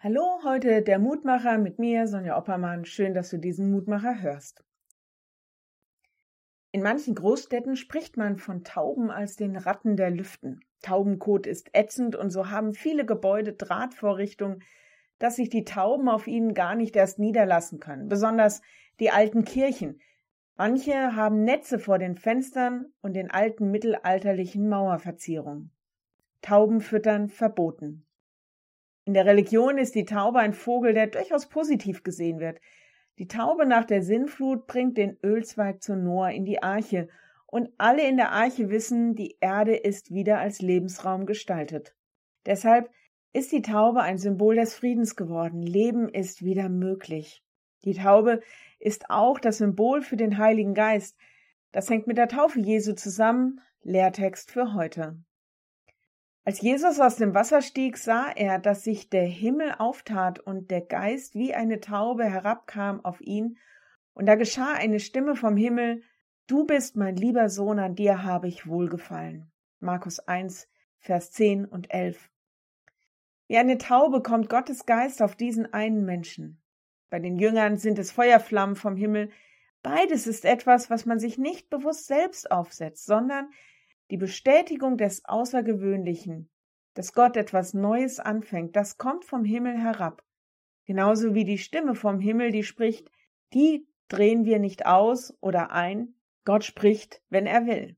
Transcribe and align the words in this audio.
Hallo, 0.00 0.38
heute 0.44 0.82
der 0.82 1.00
Mutmacher 1.00 1.58
mit 1.58 1.80
mir, 1.80 2.06
Sonja 2.06 2.38
Oppermann. 2.38 2.84
Schön, 2.84 3.14
dass 3.14 3.30
du 3.30 3.36
diesen 3.36 3.72
Mutmacher 3.72 4.22
hörst. 4.22 4.62
In 6.70 6.84
manchen 6.84 7.16
Großstädten 7.16 7.74
spricht 7.74 8.16
man 8.16 8.36
von 8.36 8.62
Tauben 8.62 9.10
als 9.10 9.34
den 9.34 9.56
Ratten 9.56 9.96
der 9.96 10.10
Lüften. 10.12 10.60
Taubenkot 10.82 11.48
ist 11.48 11.70
ätzend 11.72 12.14
und 12.14 12.30
so 12.30 12.48
haben 12.48 12.74
viele 12.74 13.04
Gebäude 13.06 13.54
Drahtvorrichtungen, 13.54 14.62
dass 15.18 15.34
sich 15.34 15.50
die 15.50 15.64
Tauben 15.64 16.08
auf 16.08 16.28
ihnen 16.28 16.54
gar 16.54 16.76
nicht 16.76 16.94
erst 16.94 17.18
niederlassen 17.18 17.80
können, 17.80 18.08
besonders 18.08 18.62
die 19.00 19.10
alten 19.10 19.44
Kirchen. 19.44 20.00
Manche 20.56 21.16
haben 21.16 21.42
Netze 21.42 21.80
vor 21.80 21.98
den 21.98 22.14
Fenstern 22.14 22.86
und 23.00 23.14
den 23.14 23.32
alten 23.32 23.72
mittelalterlichen 23.72 24.68
Mauerverzierungen. 24.68 25.72
Tauben 26.40 26.80
füttern 26.80 27.28
verboten. 27.28 28.07
In 29.08 29.14
der 29.14 29.24
Religion 29.24 29.78
ist 29.78 29.94
die 29.94 30.04
Taube 30.04 30.38
ein 30.38 30.52
Vogel, 30.52 30.92
der 30.92 31.06
durchaus 31.06 31.48
positiv 31.48 32.02
gesehen 32.02 32.40
wird. 32.40 32.60
Die 33.18 33.26
Taube 33.26 33.64
nach 33.64 33.86
der 33.86 34.02
Sinnflut 34.02 34.66
bringt 34.66 34.98
den 34.98 35.16
Ölzweig 35.24 35.82
zu 35.82 35.96
Noah 35.96 36.30
in 36.30 36.44
die 36.44 36.62
Arche, 36.62 37.08
und 37.46 37.70
alle 37.78 38.06
in 38.06 38.18
der 38.18 38.32
Arche 38.32 38.68
wissen, 38.68 39.14
die 39.14 39.38
Erde 39.40 39.74
ist 39.74 40.12
wieder 40.12 40.40
als 40.40 40.60
Lebensraum 40.60 41.24
gestaltet. 41.24 41.96
Deshalb 42.44 42.90
ist 43.32 43.50
die 43.50 43.62
Taube 43.62 44.02
ein 44.02 44.18
Symbol 44.18 44.56
des 44.56 44.74
Friedens 44.74 45.16
geworden. 45.16 45.62
Leben 45.62 46.10
ist 46.10 46.44
wieder 46.44 46.68
möglich. 46.68 47.42
Die 47.86 47.94
Taube 47.94 48.42
ist 48.78 49.08
auch 49.08 49.38
das 49.38 49.56
Symbol 49.56 50.02
für 50.02 50.18
den 50.18 50.36
Heiligen 50.36 50.74
Geist. 50.74 51.16
Das 51.72 51.88
hängt 51.88 52.08
mit 52.08 52.18
der 52.18 52.28
Taufe 52.28 52.60
Jesu 52.60 52.92
zusammen. 52.92 53.62
Lehrtext 53.80 54.50
für 54.50 54.74
heute. 54.74 55.16
Als 56.48 56.62
Jesus 56.62 56.98
aus 56.98 57.16
dem 57.16 57.34
Wasser 57.34 57.60
stieg, 57.60 57.98
sah 57.98 58.30
er, 58.34 58.58
dass 58.58 58.82
sich 58.82 59.10
der 59.10 59.26
Himmel 59.26 59.74
auftat 59.76 60.40
und 60.40 60.70
der 60.70 60.80
Geist 60.80 61.34
wie 61.34 61.52
eine 61.52 61.78
Taube 61.78 62.24
herabkam 62.24 63.04
auf 63.04 63.20
ihn, 63.20 63.58
und 64.14 64.24
da 64.24 64.34
geschah 64.34 64.72
eine 64.72 64.98
Stimme 64.98 65.36
vom 65.36 65.58
Himmel, 65.58 66.02
Du 66.46 66.64
bist 66.64 66.96
mein 66.96 67.16
lieber 67.16 67.50
Sohn, 67.50 67.78
an 67.78 67.96
dir 67.96 68.22
habe 68.22 68.48
ich 68.48 68.66
wohlgefallen. 68.66 69.52
Markus 69.80 70.20
1, 70.20 70.70
Vers 71.00 71.32
10 71.32 71.66
und 71.66 71.92
11. 71.92 72.30
Wie 73.48 73.58
eine 73.58 73.76
Taube 73.76 74.22
kommt 74.22 74.48
Gottes 74.48 74.86
Geist 74.86 75.20
auf 75.20 75.36
diesen 75.36 75.74
einen 75.74 76.06
Menschen. 76.06 76.62
Bei 77.10 77.18
den 77.18 77.38
Jüngern 77.38 77.76
sind 77.76 77.98
es 77.98 78.10
Feuerflammen 78.10 78.74
vom 78.74 78.96
Himmel. 78.96 79.28
Beides 79.82 80.26
ist 80.26 80.46
etwas, 80.46 80.88
was 80.88 81.04
man 81.04 81.18
sich 81.18 81.36
nicht 81.36 81.68
bewusst 81.68 82.06
selbst 82.06 82.50
aufsetzt, 82.50 83.04
sondern 83.04 83.50
die 84.10 84.16
Bestätigung 84.16 84.96
des 84.96 85.24
Außergewöhnlichen, 85.24 86.50
dass 86.94 87.12
Gott 87.12 87.36
etwas 87.36 87.74
Neues 87.74 88.18
anfängt, 88.18 88.74
das 88.76 88.98
kommt 88.98 89.24
vom 89.24 89.44
Himmel 89.44 89.78
herab. 89.78 90.24
Genauso 90.86 91.34
wie 91.34 91.44
die 91.44 91.58
Stimme 91.58 91.94
vom 91.94 92.18
Himmel, 92.18 92.50
die 92.50 92.64
spricht, 92.64 93.10
die 93.52 93.86
drehen 94.08 94.44
wir 94.44 94.58
nicht 94.58 94.86
aus 94.86 95.36
oder 95.40 95.70
ein, 95.70 96.14
Gott 96.44 96.64
spricht, 96.64 97.22
wenn 97.28 97.46
er 97.46 97.66
will. 97.66 97.96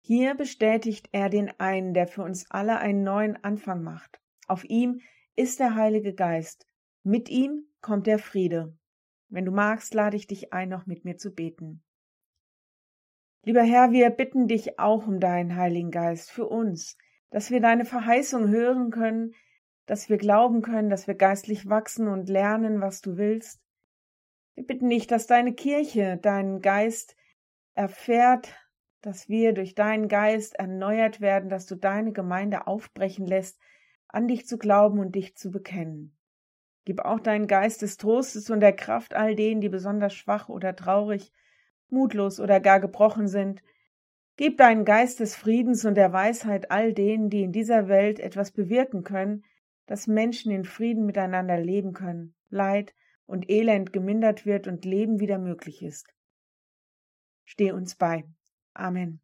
Hier 0.00 0.36
bestätigt 0.36 1.08
er 1.10 1.28
den 1.28 1.50
einen, 1.58 1.92
der 1.92 2.06
für 2.06 2.22
uns 2.22 2.48
alle 2.48 2.78
einen 2.78 3.02
neuen 3.02 3.42
Anfang 3.42 3.82
macht. 3.82 4.20
Auf 4.46 4.64
ihm 4.64 5.00
ist 5.34 5.58
der 5.58 5.74
Heilige 5.74 6.14
Geist. 6.14 6.68
Mit 7.02 7.28
ihm 7.28 7.64
kommt 7.80 8.06
der 8.06 8.20
Friede. 8.20 8.78
Wenn 9.28 9.44
du 9.44 9.50
magst, 9.50 9.94
lade 9.94 10.16
ich 10.16 10.28
dich 10.28 10.52
ein, 10.52 10.68
noch 10.68 10.86
mit 10.86 11.04
mir 11.04 11.16
zu 11.16 11.34
beten. 11.34 11.82
Lieber 13.46 13.62
Herr, 13.62 13.92
wir 13.92 14.10
bitten 14.10 14.48
dich 14.48 14.80
auch 14.80 15.06
um 15.06 15.20
deinen 15.20 15.54
Heiligen 15.54 15.92
Geist 15.92 16.32
für 16.32 16.48
uns, 16.48 16.98
dass 17.30 17.52
wir 17.52 17.60
deine 17.60 17.84
Verheißung 17.84 18.48
hören 18.48 18.90
können, 18.90 19.36
dass 19.86 20.08
wir 20.08 20.16
glauben 20.16 20.62
können, 20.62 20.90
dass 20.90 21.06
wir 21.06 21.14
geistlich 21.14 21.68
wachsen 21.68 22.08
und 22.08 22.28
lernen, 22.28 22.80
was 22.80 23.02
du 23.02 23.18
willst. 23.18 23.60
Wir 24.56 24.66
bitten 24.66 24.90
dich, 24.90 25.06
dass 25.06 25.28
deine 25.28 25.52
Kirche 25.52 26.16
deinen 26.16 26.60
Geist 26.60 27.14
erfährt, 27.74 28.52
dass 29.00 29.28
wir 29.28 29.52
durch 29.52 29.76
deinen 29.76 30.08
Geist 30.08 30.56
erneuert 30.56 31.20
werden, 31.20 31.48
dass 31.48 31.66
du 31.66 31.76
deine 31.76 32.10
Gemeinde 32.10 32.66
aufbrechen 32.66 33.28
lässt, 33.28 33.60
an 34.08 34.26
dich 34.26 34.48
zu 34.48 34.58
glauben 34.58 34.98
und 34.98 35.14
dich 35.14 35.36
zu 35.36 35.52
bekennen. 35.52 36.16
Gib 36.84 36.98
auch 36.98 37.20
deinen 37.20 37.46
Geist 37.46 37.82
des 37.82 37.96
Trostes 37.96 38.50
und 38.50 38.58
der 38.58 38.74
Kraft 38.74 39.14
all 39.14 39.36
denen, 39.36 39.60
die 39.60 39.68
besonders 39.68 40.14
schwach 40.14 40.48
oder 40.48 40.74
traurig 40.74 41.32
mutlos 41.90 42.40
oder 42.40 42.60
gar 42.60 42.80
gebrochen 42.80 43.28
sind. 43.28 43.62
Gib 44.36 44.58
deinen 44.58 44.84
Geist 44.84 45.20
des 45.20 45.34
Friedens 45.34 45.84
und 45.84 45.94
der 45.94 46.12
Weisheit 46.12 46.70
all 46.70 46.92
denen, 46.92 47.30
die 47.30 47.42
in 47.42 47.52
dieser 47.52 47.88
Welt 47.88 48.20
etwas 48.20 48.52
bewirken 48.52 49.02
können, 49.02 49.44
dass 49.86 50.06
Menschen 50.06 50.52
in 50.52 50.64
Frieden 50.64 51.06
miteinander 51.06 51.58
leben 51.58 51.92
können, 51.92 52.34
Leid 52.50 52.94
und 53.26 53.48
Elend 53.48 53.92
gemindert 53.92 54.44
wird 54.44 54.66
und 54.66 54.84
Leben 54.84 55.20
wieder 55.20 55.38
möglich 55.38 55.82
ist. 55.82 56.12
Steh 57.44 57.72
uns 57.72 57.94
bei. 57.94 58.24
Amen. 58.74 59.20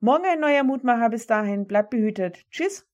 Morgen 0.00 0.24
ein 0.24 0.40
neuer 0.40 0.64
Mutmacher. 0.64 1.10
Bis 1.10 1.26
dahin, 1.26 1.66
bleibt 1.66 1.90
behütet. 1.90 2.44
Tschüss. 2.50 2.86